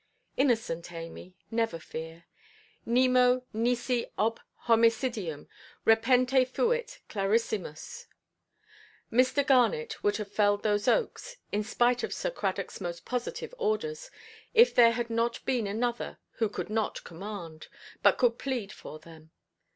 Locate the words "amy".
0.93-1.35